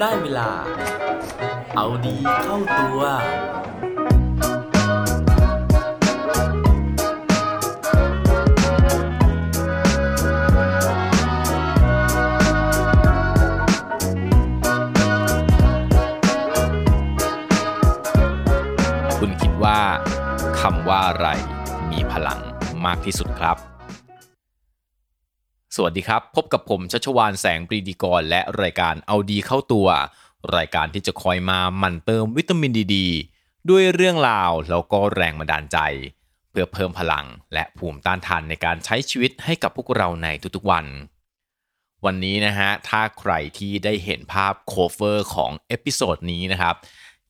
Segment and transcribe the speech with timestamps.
[0.00, 0.50] ได้เวลา
[1.74, 3.00] เอาดีเข้าตัว
[19.18, 19.80] คุณคิดว่า
[20.60, 21.28] คำว่าอะไร
[21.92, 22.40] มีพลัง
[22.86, 23.56] มากที่สุดครับ
[25.80, 29.88] สวัสดีครับ พบกับผมชัชวาลแสงปรีดีกร และรายการเอาดีเข้าตัว
[30.56, 35.78] รายการที่จะคอยมาหมั่นเติมวิตามินดีด้วยเรื่องราวแล้วก็แรงบันดาลใจ
[36.50, 40.86] เพื่อเพิ่มพลังและภูมิต้านทานในการใช้ชีวิตให้กับพวกเราในทุกๆวัน
[42.04, 46.74] วันนี้นะฮะ ถ้าใครที่ได้เห็นภาพ cover ของ episode นี้นะครับ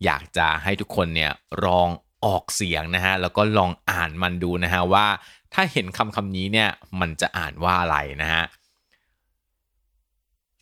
[0.05, 1.33] อยากจะให้ทุกคนเนี่ย
[1.65, 1.89] ลอง
[2.27, 5.07] ออกเสียงนะฮะแล้วก็ลองอ่านมันดูนะฮะว่า
[5.55, 6.69] ถ้าเห็นคำคำนี้เนี่ย
[7.01, 8.45] มันจะอ่านว่าอะไรนะฮะ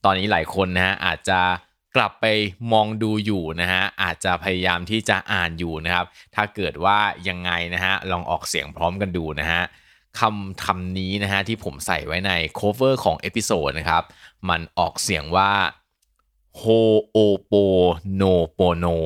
[0.05, 1.41] ตอนนี้หลายคนนะฮะอาจจะ
[1.97, 2.27] กลับไป
[2.73, 9.63] มองดูอยู่นะฮะอาจจะพยายามที่จะอ่านอยู่นะครับ ถ้าเกิดว่ายังไงนะฮะลองออกเสียงพร้อมกันดูนะฮะ
[10.19, 14.03] คำคำนี้นะฮะที่ผมใส่ไว้ใน cover ของ episode นะครับ
[14.49, 15.53] มันออกเสียงว่า
[16.61, 16.81] ho
[17.17, 17.19] o
[17.51, 17.65] p o
[18.21, 18.97] no p o no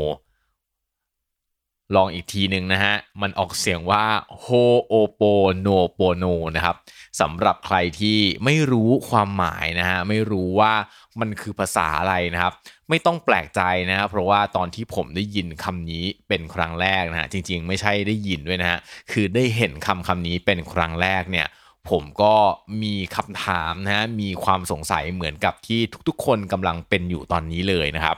[1.95, 4.05] ลองอีกทีหนึ่งนะฮะ มันออกเสียงว่า
[4.45, 5.33] ho o p o
[5.67, 6.77] no p o no นนะครับ
[7.21, 10.73] สำหรับใครที่ไม่รู้ความหมายนะฮะ ไม่รู้ว่า
[11.21, 12.53] มันคือภาษาอะไรนะครับ
[12.89, 18.79] ไม่ต้องแปลกใจนะเพราะว่าตอนที่ผมได้ยินคำนี้เป็นครั้งแรกนะฮะ จริงๆ ไม่ใช่ได้ยินด้วยนะฮะ
[19.13, 21.47] คือได้เห็นคำคำนี้เป็นครั้งแรกเนี่ย
[21.91, 22.35] ผมก็
[22.83, 28.17] มีคำถามนะฮะ มีความสงสัยเหมือนกับที่ทุกๆ คนกำลังเป็นอยู่ตอนนี้เลยนะครับ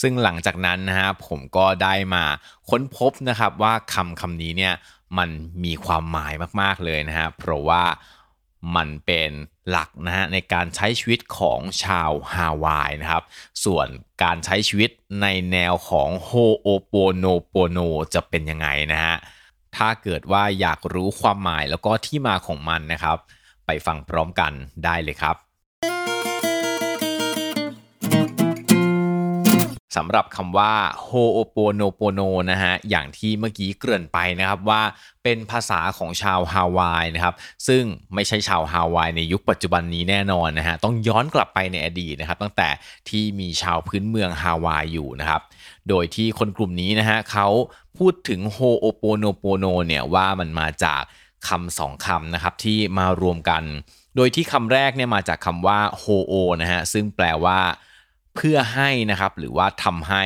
[0.00, 2.24] ซึ่งหลังจากนั้นนะฮะผมก็ได้มา
[2.70, 4.74] ค้นพบนะครับว่าคำคำนี้เนี่ย
[5.18, 5.30] มัน
[5.64, 7.84] มีความหมายมาก ๆ เลยนะฮะเพราะว่า
[8.76, 9.30] มันเป็น
[9.70, 13.24] หลักนะฮะในการใช้ชีวิตของชาวฮาวายนะครับ
[13.64, 13.88] ส่วน
[14.22, 14.90] การใช้ชีวิต
[15.22, 16.30] ในแนวของโฮ
[16.60, 17.78] โอโปโนโปโน
[18.14, 19.16] จะเป็นยังไงนะฮะ
[19.76, 23.18] ถ้าเกิดว่าอยากรู้ความหมายแล้วก็ที่มาของมันนะครับ
[23.66, 24.52] ไปฟังพร้อมกัน
[24.84, 25.36] ได้เลยครับ
[29.96, 30.72] สำหรับคำว่า
[31.08, 34.82] ho'oponopono นนะฮะอย่างที่เมื่อกี้เกริ่นไปนะครับว่า
[35.24, 37.34] เป็นภาษาของชาวฮาวายนะครับ
[37.68, 37.82] ซึ่ง
[38.14, 42.68] ไม่ใช่ชาวฮาวายในยุคปัจจุบันนี้แน่นอนนะฮะต้องย้อนกลับไปในอดีตนะครับตั้งแต่
[43.08, 45.42] ที่มีชาวพื้นเมืองฮาวายอยู่นะครับ
[45.88, 47.48] โดยที่คนกลุ่มนี้นะฮะเขา
[47.98, 51.02] พูดถึง ho'oponopono เนี่ยว่ามันมาจาก
[51.48, 53.62] คำสองคำนะครับที่มารวมกัน
[54.16, 57.58] โดยที่คำแรกเนี่ยมาจากคำว่า ho'o นะฮะซึ่งแปลว่า
[58.36, 60.24] เพื่อให้นะครับหรือว่าทำให้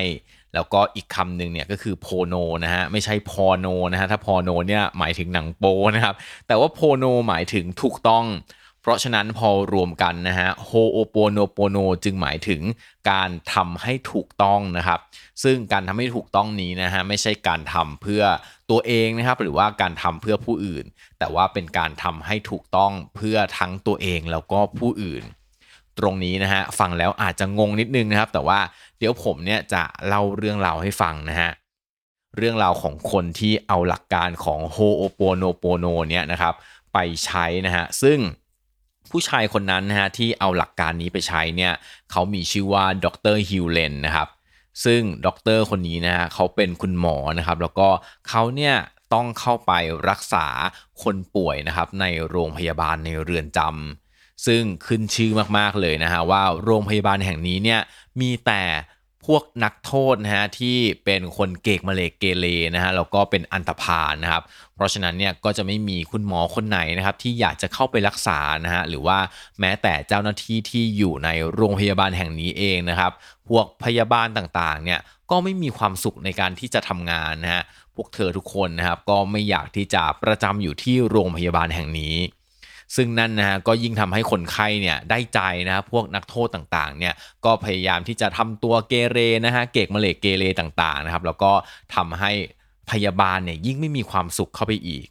[0.54, 2.34] แล้วก็อีกคำหนึ่งเนี่ยก็คือโพโน
[2.64, 6.14] นะฮะไม่ใช่พอโนนะฮะถ้าพอโนเนี่ยหมายถึงหนังโปนะครับ
[6.46, 8.26] แต่ว่าโพโนหมายถึงถูกต้อง
[8.82, 12.62] เพราะฉะนั้นพอรวมกันนะฮะโฮโอโปโนโปโนจึงหมายถึง
[13.10, 15.00] การทำให้ถูกต้องนะครับ
[15.42, 18.22] ซึ่งการทำให้ถูกต้องนี้นะฮะไม่ใช่การทำเพื่อ
[18.70, 20.84] ตัวเองนะครับ หรือว่าการทำเพื่อผู้อื่น
[21.18, 25.24] แต่ว่าเป็นการทำให้ถูกต้องเพื่อทั้งตัวเองแล้วก็ผู้อื่น
[25.98, 28.58] ตรงนี้นะฮะฟังแล้วอาจจะงงนิดนึงนะครับ แต่ว่า
[28.98, 31.50] เดี๋ยวผมเนี่ยจะเล่าเรื่องราวให้ฟังนะฮะ
[32.36, 36.54] เรื่องราวของคนที่เอาหลักการของ Ho'oponopono เนี่ยนะครับ
[36.92, 38.18] ไปใช้นะฮะซึ่ง
[39.10, 41.72] ผู้ชายคนนั้นนะฮะที่เอาหลักการนี้ไปใช้เนี่ย
[42.10, 44.28] เขามีชื่อว่าดรฮิวเลนนะครับ
[44.84, 47.88] ซึ่งดรคนนี้นะฮะเขาเป็นคุณหมอนะครับ แล้วก็
[48.28, 48.74] เขาเนี่ย
[49.14, 49.72] ต้องเข้าไป
[50.08, 50.46] รักษา
[51.02, 54.09] คนป่วยนะครับในโรงพยาบาลในเรือนจำ
[54.46, 57.80] ซึ่งขึ้นชื่อมากๆเลยนะฮะว่าโรงพยาบาลแห่งนี้เนี่ย
[58.20, 58.64] มีแต่
[59.26, 64.42] พวกนักโทษนะฮะที่เป็นคนเกกมะเลกเกเรนะฮะแล้วก็เป็นอันตพาลนะครับ
[64.74, 69.18] เพราะฉะนั้นเนี่ยก็จะไม่มีคุณหมอคนไหนนะครับที่อยากจะเข้าไปรักษานะฮะหรือว่า
[69.60, 73.12] แม้แต่เจ้าหน้าที่ที่อยู่ในโรงพยาบาลแห่งนี้เองนะครับ
[73.48, 75.00] พวกพยาบาลต่างๆเนี่ย
[75.30, 77.62] ก็ไม่มีความสุขในการที่จะทำงานนะฮะ
[77.94, 82.14] พวกเธอทุกคนนะครับก็ไม่อยากที่จะประจำอยู่ที่โรงพยาบาลแห่งนี้
[82.96, 87.14] ซึ่งนั่นนะฮะก็ยิ่งทำให้คนไข้เนี่ยได้ใจนะพวกนักโทษต่างๆเนี่ย
[87.44, 91.52] ก็พยายามที่จะทำตัวเกเรนะฮะเกกมะเลกเกเรต่างๆนะครับแล้วก็
[91.94, 92.32] ทำให้
[92.90, 95.06] พยาบาลเนี่ยยิ่งไม่มีความสุขเข้าไปอีก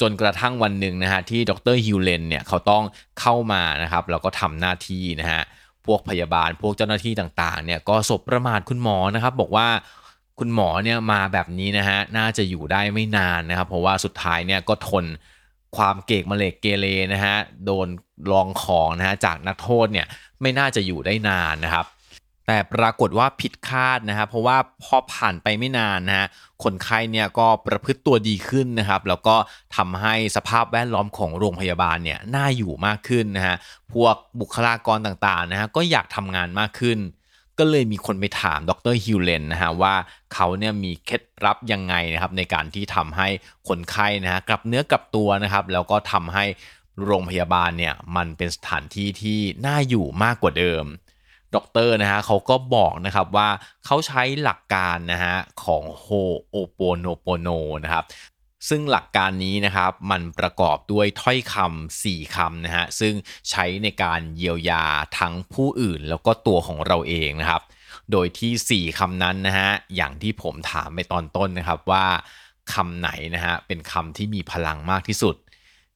[0.00, 2.84] จนกระทั่งวันหนึ่งนะฮะที่ดรฮิวเลนเนี่ยเขาต้อง
[3.20, 5.42] เข้ามานะครับแล้วก็ทำหน้าที่นะฮะ
[5.86, 9.68] พวกพยาบาลพวกเจ้าหน้าที่ต่างๆเนี่ยก็สบประมาทคุณหมอนะครับ บอกว่า
[10.38, 15.04] คุณหมอเนี่ยมาแบบนี้นะฮะน่าจะอยู่ได้ไม่นานนะครับ เพราะว่าสุดท้ายเนี่ยก็ทน
[15.76, 17.88] ความเกกมะเลกเกเรนะฮะโดน
[18.32, 20.06] ลองของนะฮะจากนักโทษเนี่ย
[20.40, 21.86] ไม่น่าจะอยู่ได้นานนะครับ
[22.46, 26.26] แต่ปรากฏว่าผิดคาดนะครับเพราะว่าพอผ่านไปไม่นานนะฮะ
[26.64, 29.36] คนไข้เนี่ยก็ประพฤติตัวดีขึ้นนะครับ แล้วก็
[29.76, 33.56] ทำให้สภาพแวดล้อมของโรงพยาบาลเนี่ยน่าอยู่มากขึ้นนะฮะ
[33.92, 36.98] พวกบุคลากรต่างๆนะฮะก็อยากทำงานมากขึ้น
[37.58, 39.94] ก็เลยมีคนไปถามดร.ฮิวเลนนะฮะว่า
[40.34, 43.28] เขาเนี่ยมีเคล็ดลับยังไงนะครับในการที่ทำให้
[43.68, 46.44] คนไข้นะฮะกลับเนื้อกลับตัวนะครับ แล้วก็ทำให้
[47.04, 50.84] โรงพยาบาลเนี่ยมันเป็นสถานที่ที่น่าอยู่มากกว่าเดิม
[51.54, 53.48] ด็อกเตอร์นะฮะเขาก็บอกนะครับว่า
[53.84, 57.48] เขาใช้หลักการนะฮะของ Ho'oponopono
[57.84, 58.04] นะครับ
[58.68, 63.14] ซึ่งหลักการนี้นะครับมันประกอบด้วยถ้อยคำสี่คำนะฮะซึ่ง
[63.50, 64.84] ใช้ในการเยียวยา
[65.18, 67.62] ทั้งผู้อื่นแล้วก็ตัวของเราเองนะครับ
[68.12, 72.06] โดยที่ 4คำนั้นนะฮะอย่างที่ผมถามไปตอนต้นนะครับว่า
[72.72, 75.36] คำไหนนะฮะเป็นคำที่มีพลังมากที่สุด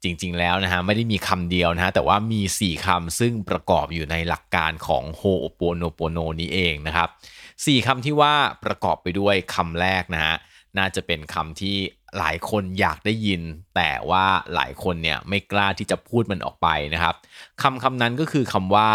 [0.02, 7.08] จริงๆแล้วนะฮะไม่ได้มีคำเดียวนะฮะแต่ว่ามี 4คำซึ่งประกอบอยู่ในหลักการของโฮโอโปโนโปโนนี้เองนะครับ
[7.48, 8.34] 4คำที่ว่า
[8.64, 10.34] ประกอบไปด้วยคำแรกนะฮะ
[10.78, 11.76] น่าจะเป็นคำที่
[12.18, 13.42] หลายคนอยากได้ยิน
[13.76, 17.14] แต่ว่าหลายคนเนี่ยไม่กล้าที่จะพูดมันออกไปนะครับ
[17.62, 18.88] คำคำนั้นก็คือคำว่า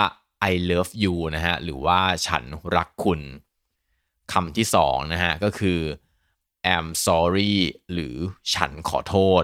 [0.51, 2.43] I love you นะฮะหรือว่าฉัน
[2.75, 3.21] รักคุณ
[4.33, 5.79] คำที่สองนะฮะก็คือ
[6.75, 7.55] am sorry
[7.93, 8.15] หรือ
[8.53, 9.43] ฉันขอโทษ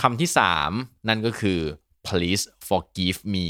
[0.00, 0.70] คำที่สาม
[1.08, 1.60] นั่นก็คือ
[2.06, 3.48] please forgive me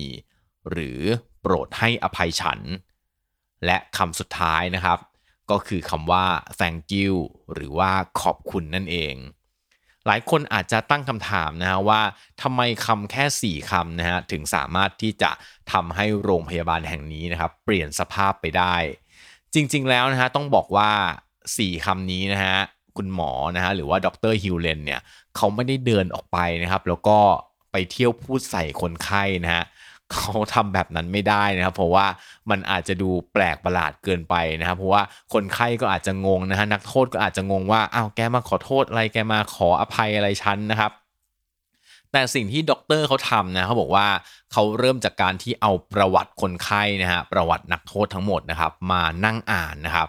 [0.70, 1.00] หรือ
[1.40, 2.60] โปรดให้อภัยฉัน
[3.66, 4.98] และคำสุดท้ายนะครับ
[5.50, 6.27] ก็คือคำว่า
[6.59, 7.15] thank you
[7.55, 7.91] หรือว่า
[8.21, 9.15] ขอบคุณนั่นเอง
[10.06, 12.00] หลายคนอาจจะตั้งคำถามนะฮะว่า
[12.43, 15.31] ทำไมคำแค่ 4คำนะฮะถึงสามารถที่จะ
[15.73, 18.77] ทำให้โรงพยาบาลแห่งนี้นะครับเปลี่ยนสภาพไปได้
[19.55, 20.91] จริงๆแล้วนะฮะต้องบอกว่า
[21.39, 22.56] 4คำนี้นะฮะ
[22.97, 25.00] คุณหมอนะฮะหรือว่าดรฮิวเลนเนี่ย
[25.37, 27.19] เขาไม่ได้เดินออกไปนะครับ แล้วก็
[27.73, 29.65] ไปเที่ยวพูดใส่คนไข้นะฮะ
[30.17, 32.06] เขาทำแบบนั้นไม่ได้นะครับ เพราะว่า
[32.50, 40.93] มันอาจจะดูแปลกประหลาดเกินไปนะครับ เพราะว่าคนไข้ก็อาจจะงงนะฮะนักโทษก็อาจจะงงว่าอ้าวแกมาขอโทษอะไรแกมาขออภัยอะไรฉันนะครับ
[42.12, 44.06] แต่สิ่งที่ด็อกเตอร์เขาทำนะเขาบอกว่า
[44.53, 50.08] เขาเริ่มจากการที่เอาประวัติคนไข้นะฮะประวัตินักโทษทั้งหมดนะครับ มานั่งอ่านนะครับ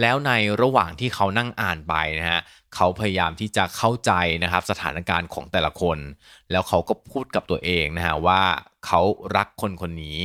[0.00, 2.40] แล้วในระหว่างที่เขานั่งอ่านไปนะฮะ
[2.74, 4.12] เขาพยายามที่จะเข้าใจ
[4.42, 5.98] นะครับสถานการณ์ของแต่ละคน
[6.50, 8.42] แล้วเขาก็พูดกับตัวเองนะฮะว่า
[8.86, 9.00] เขา
[9.36, 10.18] รักคนคนนี้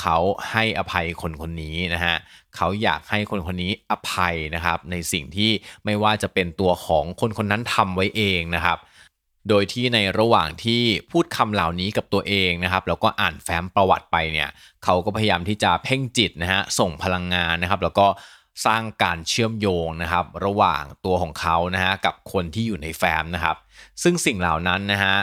[0.00, 0.18] เขา
[0.50, 2.16] ให้อภัยคนคนนี้นะฮะ
[2.56, 5.50] เขาอยากให้คนคนนี้อภัยนะครับ ในสิ่งที่
[5.84, 8.78] ไม่ว่าจะเป็นตัวของคนคนนั้นทำไว้เองนะครับ
[9.48, 14.48] โดยที่ในระหว่างที่พูดคำเหล่านี้กับตัวเองนะครับแล้วก็อ่านแฟ้มประวัติไปเนี่ย
[14.84, 18.06] เขาก็พยายามที่จะเพ่งจิตนะฮะส่งพลังงานนะครับ แล้วก็
[18.66, 23.56] สร้างการเชื่อมโยงนะครับ ระหว่างตัวของเขานะฮะกับคนที่อยู่ในแฟ้มนะครับ
[24.02, 25.16] ซึ่งสิ่งเหล่านั้นนะฮะ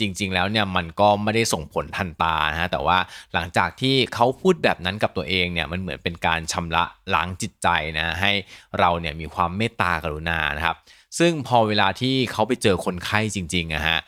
[0.00, 2.98] จริงๆ แล้วเนี่ยมันก็ไม่ได้ส่งผลทันตานะฮะแต่ว่า
[3.34, 6.84] หลังจากที่เขาพูดแบบนั้นกับตัวเองเนี่ยมันเหมือนเป็นการชำระ
[7.14, 8.32] ล้างจิตใจนะให้
[8.78, 10.76] เราเนี่ยมีความเมตตากรุณานะครับ
[11.18, 13.98] ซึ่งพอเวลาที่เขาไปเจอคนไข้จริงๆอะฮะ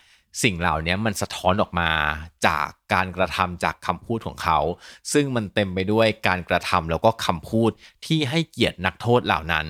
[0.43, 1.91] สิ่งเหล่านี้มันสะท้อนออกมา
[2.47, 4.59] จากการกระทำจากคำพูดของเขา
[5.13, 7.71] ซึ่งมันเต็มไปด้วยการกระทำแล้วก็คำพูด
[8.07, 9.69] ที่ให้เกียรตินักโทษเหล่านั้น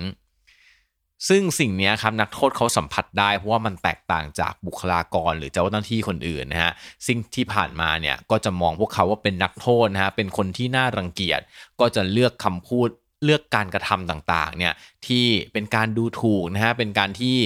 [1.28, 6.72] ซึ่งสิ่งนี้ครับนักโทษเขาสัมผัสได้เพราะว่ามันแตกต่างจากบุคลากรหรือเจ้าหน้าที่คนอื่นนะฮะ
[7.06, 11.40] สิ่งที่ผ่านมาเนี่ยก็จะมองพวกเขาว่าเป็นนักโทษนะฮะเป็นคนที่น่ารังเกียจ
[11.80, 12.88] ก็จะเลือกคำพูด
[13.24, 14.74] เลือกการกระทำต่างๆเนี่ย
[15.06, 17.36] ที่เป็นการดูถูกนะฮะเป็นการที่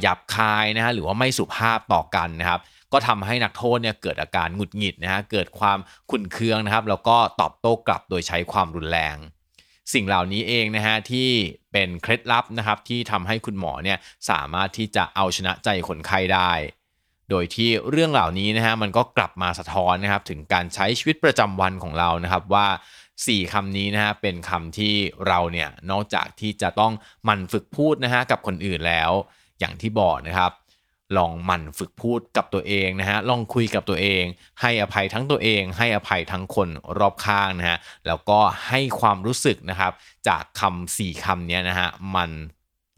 [0.00, 2.60] หยาบคายนะฮะหรือว่าไม่สุภาพต่อกันนะครับ
[2.92, 5.78] ก็ทำให้นักโทษเนี่ยเกิดอาการหงุดหงิดนะฮะเกิดความ
[6.10, 9.16] ขุ่นเคืองนะครับ แล้วก็ตอบโต้กลับโดยใช้ความรุนแรง
[9.94, 11.28] สิ่งเหล่านี้เองนะฮะที่
[11.72, 13.98] เป็นเคล็ดลับนะครับที่ทำให้คุณหมอเนี่ย
[14.30, 16.52] สามารถที่จะเอาชนะใจคนไข้ได้
[17.30, 22.66] โดยที่เรื่องเหล่านี้นะฮะมันก็กลับมาสะท้อนนะครับถึงการใช้ชีวิตประจำวันของเรานะครับว่า
[23.14, 24.94] 4คำนี้นะฮะเป็นคำที่
[25.26, 26.92] เราเนี่ยนอกจากที่จะต้อง
[27.28, 29.12] มันฝึกพูดนะฮะกับคนอื่นแล้ว
[29.60, 30.52] อย่างที่บอกนะครับ
[31.18, 34.22] ลองหมั่นฝึกพูดกับตัวเองนะฮะ ลองคุยกับตัวเอง
[34.60, 38.38] ให้อภัยทั้งตัวเอง ให้อภัยทั้งคนรอบข้างนะฮะ แล้วก็
[38.68, 39.92] ให้ความรู้สึกนะครับ
[40.28, 42.30] จากคำสี่คำนี้นะฮะ มัน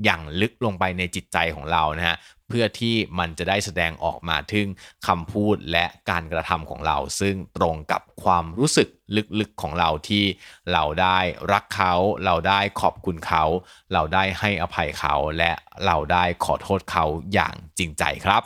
[0.05, 2.17] อย่างลึกลงไปในจิตใจของเรานะฮะ
[2.53, 4.67] พื่อที่มันจะได้แสดงออกมาถึง
[5.07, 8.89] คำพูดและการกระทำของเรา ซึ่งตรงกับความรู้สึก
[9.41, 10.25] ลึกๆของเราที่
[10.73, 11.19] เราได้
[11.53, 11.95] รักเขา
[12.25, 13.45] เราได้ขอบคุณเขา
[13.93, 15.53] เราได้ให้อภัยเขาและ
[15.87, 18.43] เราได้ขอโทษเขาอย่างจริงใจครับ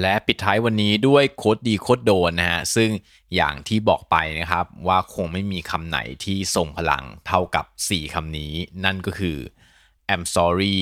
[0.00, 2.90] และปิดท้ายวันนี้ด้วยโคดดีโคดโดนนะฮะ ซึ่ง
[3.34, 8.52] อย่างที่บอกไปนะครับว่าคงไม่มีคำไหนที่ทรงพลังเท่ากับ 4คำนี้
[8.84, 9.38] นั่นก็คือ
[10.12, 10.78] I'm sorry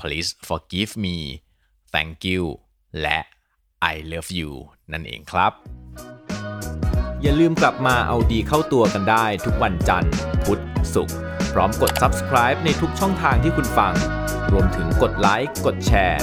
[0.00, 1.16] please forgive me
[1.92, 2.44] thank you
[3.02, 3.18] และ
[3.92, 4.50] I love you
[4.92, 5.52] นั่นเองครับ
[7.22, 10.60] อย่าลืมกลับมาเอาดีเข้าตัวกันได้ทุกวันจันทร์ พุธ
[10.94, 11.16] ศุกร์
[11.52, 13.94] พร้อมกด subscribe ในทุกช่องทางที่คุณฟัง
[14.52, 16.22] รวมถึงกดไลค์กดแชร์